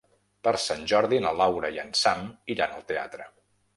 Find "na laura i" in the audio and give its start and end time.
1.25-1.79